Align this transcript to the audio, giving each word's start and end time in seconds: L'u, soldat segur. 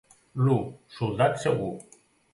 L'u, 0.45 0.55
soldat 0.95 1.39
segur. 1.45 1.73